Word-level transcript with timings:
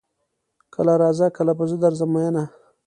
کله 0.73 0.93
راځه 1.03 1.27
کله 1.37 1.51
به 1.57 1.63
زه 1.69 1.75
درځم 1.85 2.09
ميينه 2.15 2.43